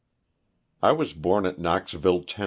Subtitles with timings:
[0.83, 2.39] T WAS born at Knoxville, Tenn.